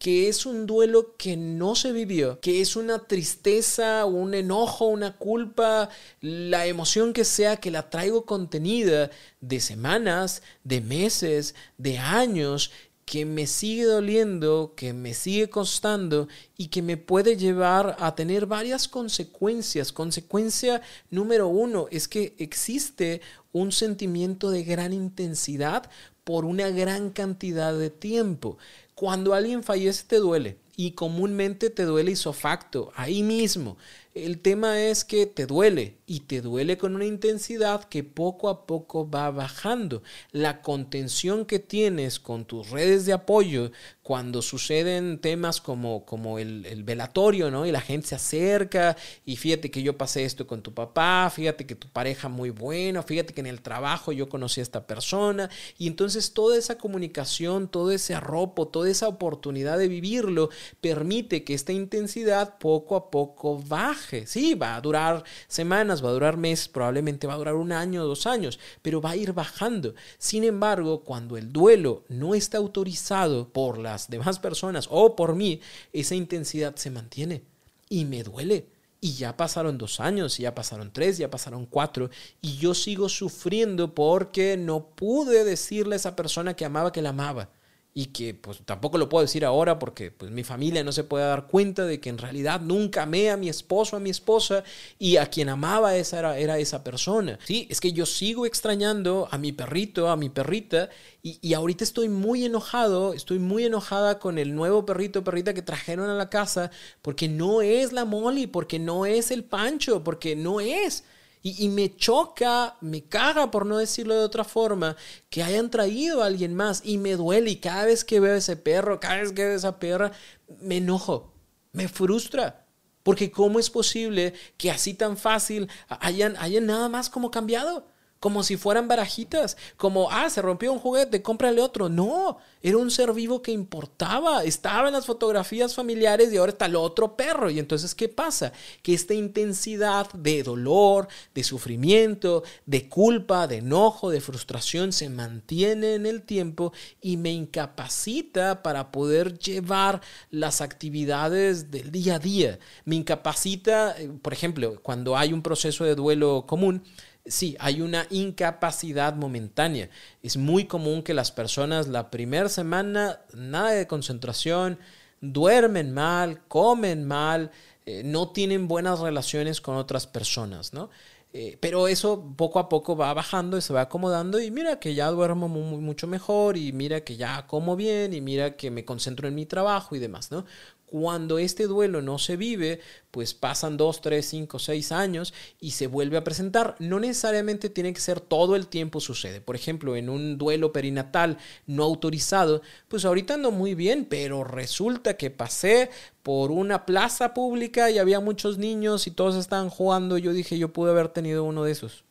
[0.00, 5.18] Que es un duelo que no se vivió, que es una tristeza, un enojo, una
[5.18, 5.90] culpa,
[6.22, 9.10] la emoción que sea que la traigo contenida
[9.42, 12.70] de semanas, de meses, de años,
[13.04, 18.46] que me sigue doliendo, que me sigue costando y que me puede llevar a tener
[18.46, 19.92] varias consecuencias.
[19.92, 23.20] Consecuencia número uno es que existe
[23.52, 25.90] un sentimiento de gran intensidad
[26.24, 28.56] por una gran cantidad de tiempo.
[29.00, 33.78] Cuando alguien fallece te duele y comúnmente te duele isofacto, ahí mismo.
[34.12, 38.66] El tema es que te duele y te duele con una intensidad que poco a
[38.66, 40.02] poco va bajando.
[40.32, 43.72] La contención que tienes con tus redes de apoyo
[44.10, 47.64] cuando suceden temas como, como el, velatorio, ¿no?
[47.64, 51.64] Y la gente se acerca y fíjate que yo pasé esto con tu papá, fíjate
[51.64, 55.48] que tu pareja muy bueno, fíjate que en el trabajo yo conocí a esta persona
[55.78, 61.54] y entonces toda esa comunicación, todo ese arropo, toda esa oportunidad de vivirlo permite que
[61.54, 66.66] esta intensidad poco a poco baje Sí, va a durar semanas, va a durar meses,
[66.66, 69.94] probablemente va a durar un año dos años, pero va a ir bajando.
[70.18, 75.60] Sin embargo, cuando el duelo no está autorizado por las demás personas o por mí,
[75.92, 77.42] esa intensidad se mantiene
[77.88, 78.68] y me duele.
[79.02, 82.10] Y ya pasaron dos años, ya pasaron tres, ya pasaron cuatro,
[82.42, 87.08] y yo sigo sufriendo porque no pude decirle a esa persona que amaba que la
[87.08, 87.48] amaba
[87.92, 91.24] y que pues tampoco lo puedo decir ahora porque pues mi familia no se puede
[91.24, 94.62] dar cuenta de que en realidad nunca amé a mi esposo, a mi esposa
[94.98, 97.38] y a quien amaba esa era, era esa persona.
[97.44, 100.88] Sí, es que yo sigo extrañando a mi perrito, a mi perrita
[101.22, 105.62] y, y ahorita estoy muy enojado, estoy muy enojada con el nuevo perrito, perrita que
[105.62, 106.70] trajeron a la casa
[107.02, 111.04] porque no es la Molly, porque no es el Pancho, porque no es.
[111.42, 114.96] Y, me choca, me caga, por no decirlo de otra forma,
[115.30, 117.52] que hayan traído a alguien más y me duele.
[117.52, 120.12] Y cada vez que veo ese perro, cada vez que veo esa perra,
[120.60, 121.32] me enojo,
[121.72, 122.66] me frustra.
[123.02, 127.89] Porque ¿cómo es posible que así tan fácil hayan, hayan nada más como cambiado?
[128.20, 131.88] Como si fueran barajitas, como, ah, se rompió un juguete, cómprale otro.
[131.88, 136.66] No, era un ser vivo que importaba, estaba en las fotografías familiares y ahora está
[136.66, 137.48] el otro perro.
[137.48, 138.52] Y entonces, ¿qué pasa?
[138.82, 145.94] Que esta intensidad de dolor, de sufrimiento, de culpa, de enojo, de frustración se mantiene
[145.94, 152.58] en el tiempo y me incapacita para poder llevar las actividades del día a día.
[152.84, 156.82] Me incapacita, eh, por ejemplo, cuando hay un proceso de duelo común,
[157.26, 159.90] sí, hay una incapacidad momentánea.
[160.22, 164.78] Es muy común que las personas la primera semana, nada de concentración,
[165.20, 167.50] duermen mal, comen mal,
[167.86, 170.90] eh, no tienen buenas relaciones con otras personas, ¿no?
[171.32, 174.96] Eh, pero eso poco a poco va bajando y se va acomodando y mira que
[174.96, 179.28] ya duermo mucho mejor y mira que ya como bien y mira que me concentro
[179.28, 180.44] en mi trabajo y demás, ¿no?
[180.90, 182.80] Cuando este duelo no se vive,
[183.12, 186.74] pues pasan dos, tres, cinco, seis años y se vuelve a presentar.
[186.80, 189.40] No necesariamente tiene que ser todo el tiempo sucede.
[189.40, 195.16] Por ejemplo, en un duelo perinatal no autorizado, pues ahorita ando muy bien, pero resulta
[195.16, 195.90] que pasé
[196.24, 200.18] por una plaza pública y había muchos niños y todos estaban jugando.
[200.18, 202.02] Yo dije, yo pude haber tenido uno de esos.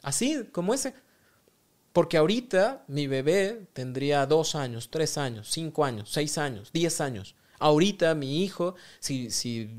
[0.00, 0.94] Así como ese.
[1.92, 7.34] Porque ahorita mi bebé tendría dos años, tres años, cinco años, seis años, diez años.
[7.58, 9.70] Ahorita mi hijo, si, si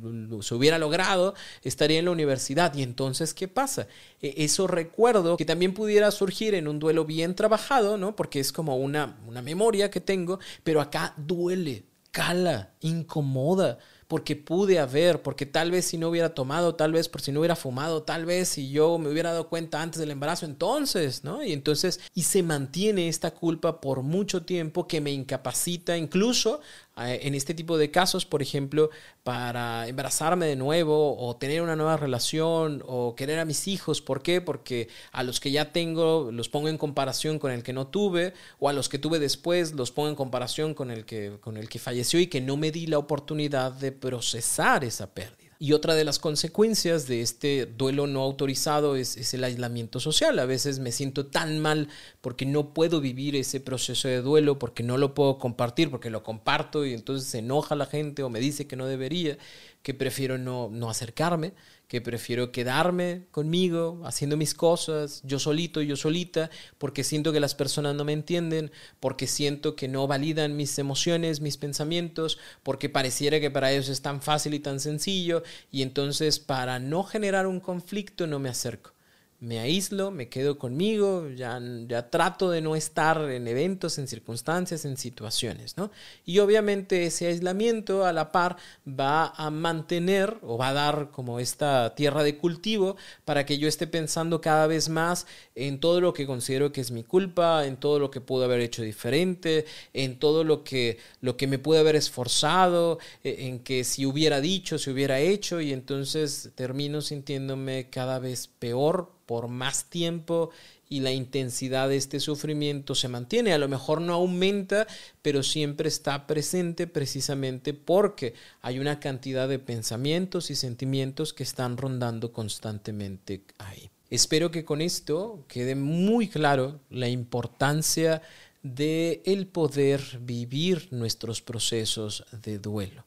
[0.42, 2.74] se hubiera logrado, estaría en la universidad.
[2.74, 3.88] Y entonces, ¿qué pasa?
[4.22, 8.16] E, eso recuerdo que también pudiera surgir en un duelo bien trabajado, ¿no?
[8.16, 14.80] Porque es como una, una memoria que tengo, pero acá duele, cala, incomoda porque pude
[14.80, 18.04] haber, porque tal vez si no hubiera tomado, tal vez por si no hubiera fumado,
[18.04, 21.44] tal vez si yo me hubiera dado cuenta antes del embarazo, entonces, ¿no?
[21.44, 26.62] Y entonces, y se mantiene esta culpa por mucho tiempo que me incapacita incluso
[26.98, 28.90] en este tipo de casos, por ejemplo,
[29.24, 34.02] para embarazarme de nuevo o tener una nueva relación o querer a mis hijos.
[34.02, 34.40] ¿Por qué?
[34.40, 38.34] Porque a los que ya tengo los pongo en comparación con el que no tuve
[38.60, 41.68] o a los que tuve después los pongo en comparación con el que, con el
[41.68, 45.45] que falleció y que no me di la oportunidad de procesar esa pérdida.
[45.58, 50.38] Y otra de las consecuencias de este duelo no autorizado es, el aislamiento social.
[50.40, 51.88] A veces me siento tan mal
[52.22, 56.24] porque no puedo vivir ese proceso de duelo, porque no lo puedo compartir, porque lo
[56.24, 59.38] comparto y entonces se enoja la gente o me dice que no debería,
[59.82, 61.54] que prefiero no, no acercarme
[61.88, 67.56] que prefiero quedarme conmigo, haciendo mis cosas, yo solito, yo solita, porque siento que las
[67.56, 73.40] personas no me entienden, porque siento que no validan mis emociones, mis pensamientos, porque pareciera
[73.40, 77.60] que para ellos es tan fácil y tan sencillo, y entonces para no generar un
[77.60, 78.96] conflicto no me acerco
[79.40, 84.86] me aíslo, me quedo conmigo, ya, ya trato de no estar en eventos, en circunstancias,
[84.86, 85.92] en situaciones, ¿no?
[86.26, 91.40] Y obviamente ese aislamiento a la par va a mantener o va a dar como
[91.40, 92.96] esta tierra de cultivo
[93.26, 96.92] para que yo esté pensando cada vez más en todo lo que considero que es
[96.92, 101.36] mi culpa, en todo lo que pude haber hecho diferente, en todo lo que, lo
[101.36, 105.74] que me pude haber esforzado, e, en que si hubiera dicho, si hubiera hecho, y
[105.74, 110.52] entonces termino sintiéndome cada vez peor por más tiempo
[110.88, 113.54] y la intensidad de este sufrimiento se mantiene.
[113.54, 114.88] A lo mejor no aumenta,
[115.22, 121.78] pero siempre está presente precisamente porque hay una cantidad de pensamientos y sentimientos que están
[121.78, 123.90] rondando constantemente ahí.
[124.10, 128.22] Espero que con esto quede muy claro la importancia
[128.62, 133.06] de el poder vivir nuestros procesos de duelo.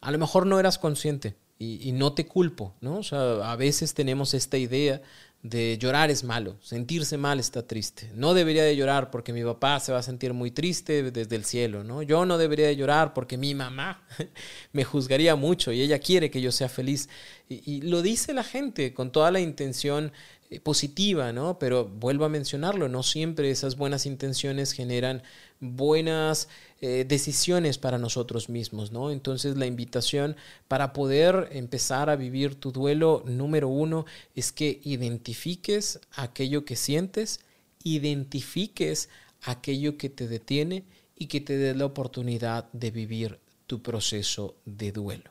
[0.00, 2.98] A lo mejor no eras consciente, y, no te culpo, ¿no?
[2.98, 5.00] O sea, a veces tenemos esta idea
[5.42, 8.10] de llorar es malo, sentirse mal está triste.
[8.14, 11.44] No debería de llorar porque mi papá se va a sentir muy triste desde el
[11.44, 12.02] cielo, ¿no?
[12.02, 14.02] Yo no debería de llorar porque mi mamá
[14.72, 17.08] me juzgaría mucho y ella quiere que yo sea feliz.
[17.48, 20.12] Y, y lo dice la gente con toda la intención
[20.52, 21.58] eh, positiva, ¿no?
[21.58, 25.22] Pero vuelvo a mencionarlo, no siempre esas buenas intenciones generan
[25.60, 26.48] buenas
[26.84, 29.12] eh, decisiones para nosotros mismos, ¿no?
[29.12, 30.34] Entonces la invitación
[30.66, 37.38] para poder empezar a vivir tu duelo, número uno, es que identifiques aquello que sientes,
[37.84, 39.10] identifiques
[39.42, 40.82] aquello que te detiene
[41.16, 45.30] y que te dé la oportunidad de vivir tu proceso de duelo.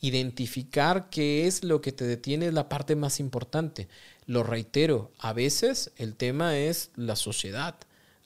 [0.00, 3.86] Identificar qué es lo que te detiene es la parte más importante.
[4.26, 7.76] Lo reitero, a veces el tema es la sociedad,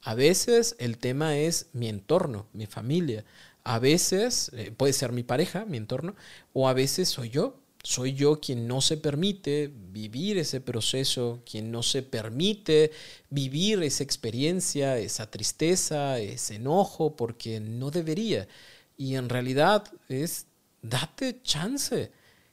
[0.04, 3.24] a veces el tema es mi entorno, mi familia,
[3.64, 6.14] a veces eh, puede ser mi pareja, mi entorno,
[6.52, 7.60] o a veces soy yo.
[7.82, 12.92] Soy yo quien no se permite vivir ese proceso, quien no se permite
[13.28, 18.48] vivir esa experiencia, esa tristeza, ese enojo, porque no debería.
[18.96, 20.46] Y en realidad es,
[20.80, 22.10] date chance.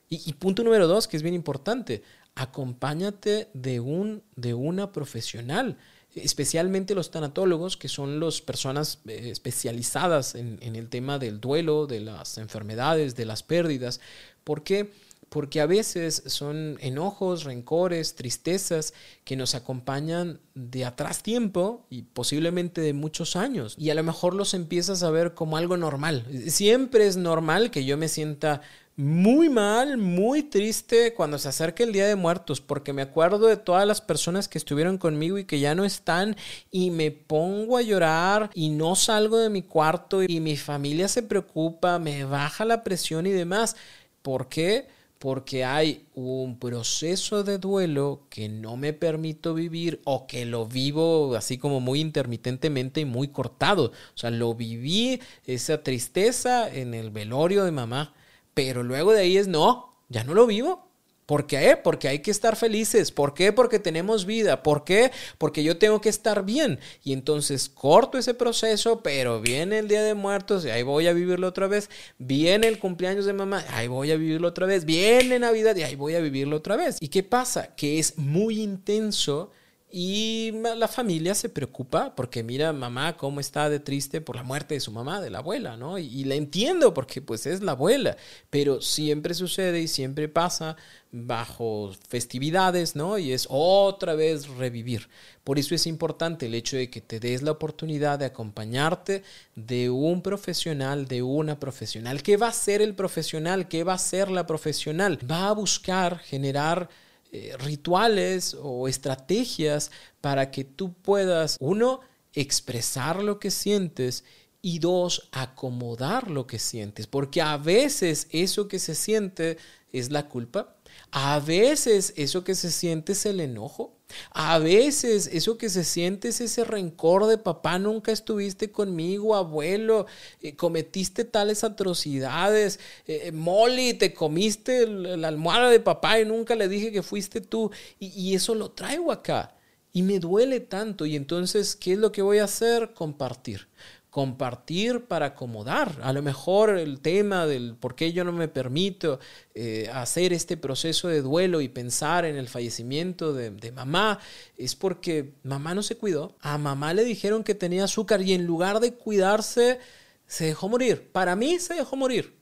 [0.09, 2.03] Y, y punto número dos, que es bien importante,
[2.35, 5.77] acompáñate de, un, de una profesional,
[6.15, 12.01] especialmente los tanatólogos, que son las personas eh, especializadas en, el tema del duelo, de
[12.01, 14.01] las enfermedades, de las pérdidas.
[14.43, 14.91] ¿Por qué?
[15.29, 18.93] Porque a veces son enojos, rencores, tristezas
[19.23, 23.75] que nos acompañan de atrás tiempo y posiblemente de muchos años.
[23.77, 26.25] Y a lo mejor los empiezas a ver como algo normal.
[26.47, 28.61] Siempre es normal que yo me sienta
[29.01, 33.57] muy mal, muy triste cuando se acerca el Día de Muertos, porque me acuerdo de
[33.57, 36.35] todas las personas que estuvieron conmigo y que ya no están
[36.69, 41.23] y me pongo a llorar y no salgo de mi cuarto y mi familia se
[41.23, 43.75] preocupa, me baja la presión y demás.
[44.21, 44.87] ¿Por qué?
[45.17, 51.35] Porque hay un proceso de duelo que no me permito vivir o que lo vivo
[51.35, 53.85] así como muy intermitentemente y muy cortado.
[53.85, 58.13] O sea, lo viví esa tristeza en el velorio de mamá
[58.53, 60.91] pero luego de ahí es no, ya no lo vivo.
[61.31, 61.77] ¿Por qué?
[61.81, 63.09] Porque hay que estar felices.
[63.11, 63.53] ¿Por qué?
[63.53, 64.63] Porque tenemos vida.
[64.63, 65.11] ¿Por qué?
[65.37, 66.77] Porque yo tengo que estar bien.
[67.05, 71.13] Y entonces corto ese proceso, pero viene el Día de Muertos y ahí voy a
[71.13, 71.89] vivirlo otra vez.
[72.17, 74.83] Viene el cumpleaños de mamá, ahí voy a vivirlo otra vez.
[74.83, 76.97] Viene Navidad y ahí voy a vivirlo otra vez.
[76.99, 77.75] ¿Y qué pasa?
[77.77, 79.51] Que es muy intenso
[79.93, 84.75] Y la familia se preocupa porque mira mamá cómo está de triste por la muerte
[84.75, 85.97] de su mamá, de la abuela, ¿no?
[85.97, 88.15] Y, la entiendo porque pues es la abuela,
[88.49, 90.77] pero siempre sucede y siempre pasa
[91.11, 93.17] bajo festividades, ¿no?
[93.17, 95.09] Y es otra vez revivir.
[95.43, 99.23] Por eso es importante el hecho de que te des la oportunidad de acompañarte
[99.55, 102.23] de un profesional, de una profesional.
[102.23, 103.67] ¿Qué va a ser el profesional?
[103.67, 105.19] ¿Qué va a ser la profesional?
[105.29, 106.89] Va a buscar generar
[107.31, 112.01] eh, rituales o estrategias para que tú puedas, uno,
[112.33, 114.23] expresar lo que sientes
[114.61, 119.57] y dos, acomodar lo que sientes, porque a veces eso que se siente
[119.91, 120.75] es la culpa,
[121.11, 123.97] a veces eso que se siente es el enojo,
[124.31, 130.05] a veces eso que se siente es ese rencor de papá, nunca estuviste conmigo, abuelo,
[130.41, 136.55] eh, cometiste tales atrocidades, eh, eh, Molly, te comiste la almohada de papá y nunca
[136.55, 137.71] le dije que fuiste tú.
[137.99, 139.55] y eso lo traigo acá.
[139.93, 141.05] Y me duele tanto.
[141.05, 142.93] Y entonces, ¿qué es lo que voy a hacer?
[142.93, 143.67] Compartir
[144.11, 145.97] compartir para acomodar.
[146.03, 149.21] A lo mejor el tema del por qué yo no me permito
[149.55, 154.19] eh, hacer este proceso de duelo y pensar en el fallecimiento de, de, mamá
[154.57, 156.35] es porque mamá no se cuidó.
[156.41, 159.79] A mamá le dijeron que tenía azúcar y en lugar de cuidarse
[160.27, 161.09] se dejó morir.
[161.13, 162.35] Para mí se dejó morir.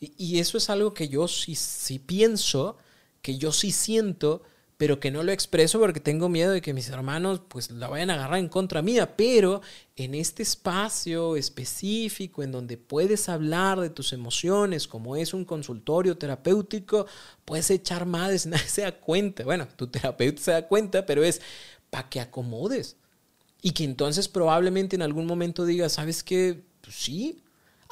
[0.00, 2.76] Y, y eso es algo que yo sí, sí pienso,
[3.22, 4.42] que yo sí siento
[4.76, 8.10] pero que no lo expreso porque tengo miedo de que mis hermanos pues la vayan
[8.10, 9.60] a agarrar en contra mía, pero
[9.96, 16.18] en este espacio específico en donde puedes hablar de tus emociones, como es un consultorio
[16.18, 17.06] terapéutico,
[17.44, 19.44] puedes echar madres, nadie se da cuenta.
[19.44, 21.40] Bueno, tu terapeuta se da cuenta, pero es
[21.90, 22.96] para que acomodes.
[23.60, 26.62] Y que entonces probablemente en algún momento digas, ¿sabes qué?
[26.80, 27.41] Pues sí,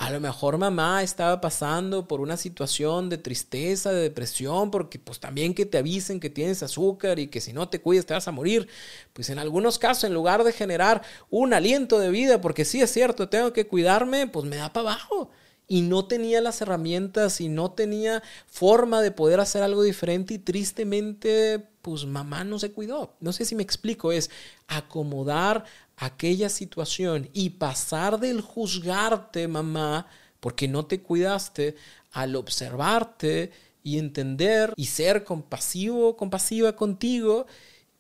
[0.01, 5.21] a lo mejor mamá estaba pasando por una situación de tristeza, de depresión, porque pues
[5.21, 8.27] también que te avisen que tienes azúcar y que si no te cuidas te vas
[8.27, 8.67] a morir.
[9.13, 12.91] Pues en algunos casos, en lugar de generar un aliento de vida, porque sí es
[12.91, 15.31] cierto, tengo que cuidarme, pues me da para abajo.
[15.69, 20.39] Y no tenía las herramientas y no tenía forma de poder hacer algo diferente y
[20.39, 23.17] tristemente, pues mamá no se cuidó.
[23.21, 24.31] No sé si me explico, es
[24.69, 25.65] acomodar
[25.97, 30.07] aquella situación y pasar del juzgarte, mamá,
[30.41, 31.77] porque no te cuidaste,
[32.13, 33.53] al observarte
[33.83, 37.47] y entender y ser compasivo, compasiva contigo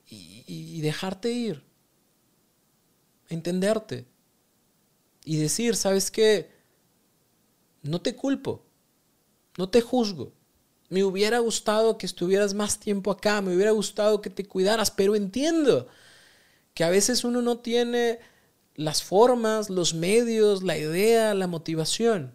[0.09, 1.63] y, dejarte ir.
[3.29, 4.07] Entenderte.
[5.25, 6.51] Y decir, ¿sabes qué?
[7.83, 8.65] No te culpo,
[9.57, 10.33] no te juzgo.
[10.91, 15.17] Me hubiera gustado que estuvieras más tiempo acá, me hubiera gustado que te cuidaras, pero
[15.17, 15.89] entiendo
[16.75, 18.19] que a veces uno no tiene
[18.75, 22.35] las formas, los medios, la idea, la motivación.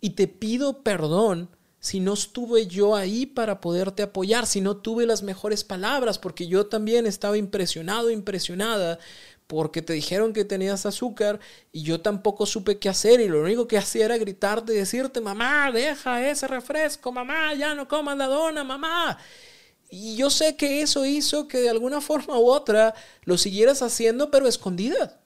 [0.00, 1.48] Y te pido perdón
[1.84, 6.46] si no estuve yo ahí para poderte apoyar, si no tuve las mejores palabras, porque
[6.46, 8.98] yo también estaba impresionado, impresionada,
[9.46, 11.38] porque te dijeron que tenías azúcar
[11.72, 15.20] y yo tampoco supe qué hacer y lo único que hacía era gritarte y decirte,
[15.20, 19.18] mamá, deja ese refresco, mamá, ya no comas la dona, mamá.
[19.90, 24.30] Y yo sé que eso hizo que de alguna forma u otra lo siguieras haciendo,
[24.30, 25.20] pero escondida.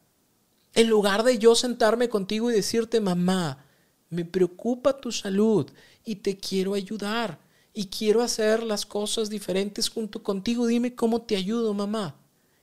[0.74, 3.64] En lugar de yo sentarme contigo y decirte, mamá,
[4.10, 5.70] me preocupa tu salud
[6.04, 7.38] y te quiero ayudar
[7.72, 12.16] y quiero hacer las cosas diferentes junto contigo, dime cómo te ayudo, mamá.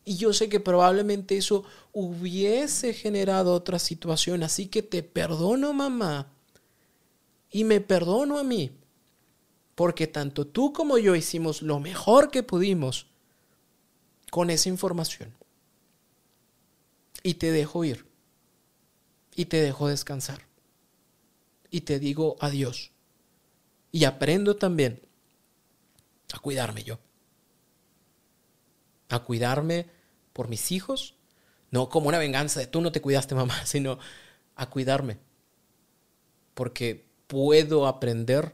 [0.06, 6.32] Y yo sé que probablemente eso hubiese generado otra situación, así que te perdono, mamá,
[7.51, 8.72] y me perdono a mí
[9.76, 13.08] porque tanto tú como yo hicimos lo mejor que pudimos
[14.32, 15.36] con esa información.
[17.22, 18.06] Y te dejo ir.
[19.36, 20.47] Y te dejo descansar.
[21.70, 22.91] Y te digo adiós.
[23.91, 25.01] Y aprendo también
[26.34, 26.99] a cuidarme yo.
[29.10, 29.89] A cuidarme
[30.36, 31.16] por mis hijos.
[31.72, 33.98] No como una venganza de tú no te cuidaste mamá, sino
[34.56, 35.18] a cuidarme.
[36.54, 38.54] Porque puedo aprender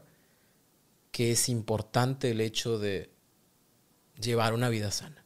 [1.10, 3.10] que es importante el hecho de
[4.20, 5.24] llevar una vida sana.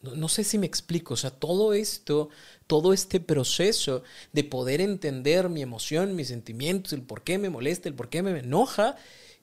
[0.00, 2.28] No, sé si me explico, o sea, todo esto,
[2.68, 7.88] todo este proceso de poder entender mi emoción, mis sentimientos, el por qué me molesta,
[7.88, 8.94] el por qué me enoja,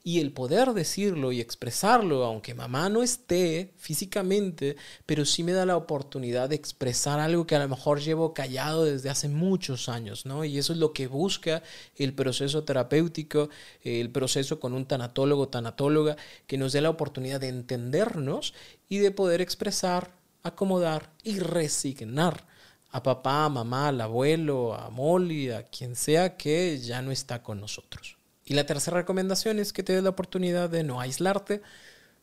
[0.07, 4.75] y el poder decirlo y expresarlo, aunque mamá no esté físicamente,
[5.07, 8.85] pero sí me da la oportunidad de expresar algo que a lo mejor llevo callado
[8.85, 10.45] desde hace muchos años, ¿no?
[10.45, 11.63] Y eso es lo que busca
[11.95, 13.49] el proceso terapéutico,
[13.81, 18.53] el proceso con un tanatólogo, tanatóloga, que nos dé la oportunidad de entendernos
[18.87, 20.11] y de poder expresar,
[20.43, 22.45] acomodar y resignar
[22.91, 27.41] a papá, a mamá, al abuelo, a Molly, a quien sea que ya no está
[27.41, 28.17] con nosotros.
[28.45, 31.63] Y la tercera recomendación es que te des la oportunidad de no aislarte,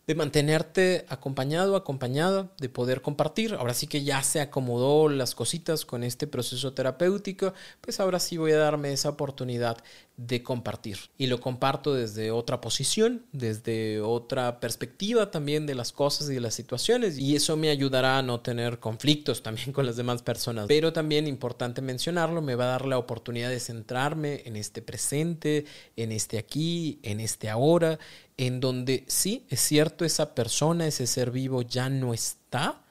[0.06, 3.54] de mantenerte acompañado, acompañada, de poder compartir.
[3.54, 8.36] Ahora sí que ya se acomodó las cositas con este proceso terapéutico, pues ahora sí
[8.36, 9.78] voy a darme esa oportunidad
[10.16, 10.98] de compartir.
[11.18, 16.40] Y lo comparto desde otra posición, desde otra perspectiva también de las cosas y de
[16.40, 17.18] las situaciones.
[17.18, 20.66] Y eso me ayudará a no tener conflictos también con las demás personas.
[20.68, 25.64] Pero también, importante mencionarlo, me va a dar la oportunidad de centrarme en este presente,
[25.96, 27.98] en este aquí, en este ahora,
[28.36, 32.82] en donde sí, es cierto, esa persona, ese ser vivo ya no está,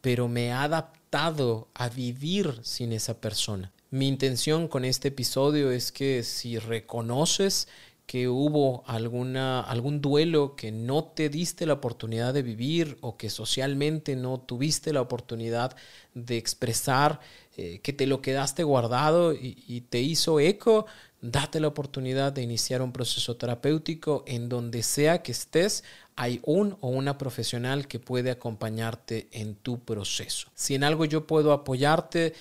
[0.00, 3.72] pero me ha adaptado a vivir sin esa persona.
[3.92, 7.68] Mi intención con este episodio es que si reconoces
[8.06, 13.28] que hubo alguna, algún duelo que no te diste la oportunidad de vivir o que
[13.28, 15.76] socialmente no tuviste la oportunidad
[16.14, 17.20] de expresar,
[17.58, 20.86] eh, que te lo quedaste guardado y, y te hizo eco,
[21.20, 25.84] date la oportunidad de iniciar un proceso terapéutico en donde sea que estés,
[26.16, 30.48] hay un o una profesional que puede acompañarte en tu proceso.
[30.54, 32.32] Si en algo yo puedo apoyarte,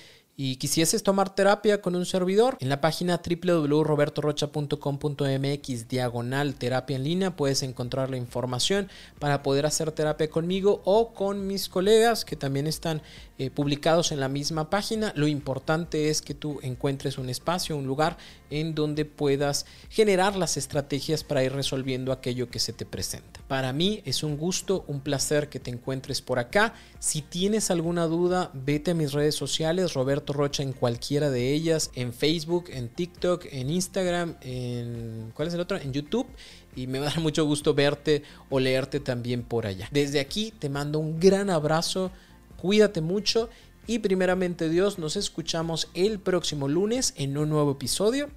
[0.43, 7.35] y quisieses tomar terapia con un servidor, en la página www.robertorocha.com.mx diagonal terapia en línea
[7.35, 8.89] puedes encontrar la información
[9.19, 13.03] para poder hacer terapia conmigo o con mis colegas que también están
[13.37, 15.13] eh, publicados en la misma página.
[15.15, 18.17] Lo importante es que tú encuentres un espacio, un lugar
[18.51, 23.41] en donde puedas generar las estrategias para ir resolviendo aquello que se te presenta.
[23.47, 26.73] Para mí es un gusto, un placer que te encuentres por acá.
[26.99, 31.91] Si tienes alguna duda, vete a mis redes sociales, Roberto Rocha en cualquiera de ellas,
[31.95, 35.77] en Facebook, en TikTok, en Instagram, en ¿cuál es el otro?
[35.77, 36.27] En YouTube
[36.75, 39.87] y me va a dar mucho gusto verte o leerte también por allá.
[39.91, 42.11] Desde aquí te mando un gran abrazo,
[42.57, 43.49] cuídate mucho
[43.87, 48.29] y primeramente Dios nos escuchamos el próximo lunes en un nuevo episodio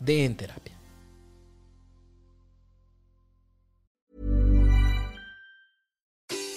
[0.00, 0.74] de En Terapia.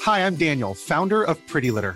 [0.04, 1.96] Hi, I'm Daniel, founder of Pretty Litter.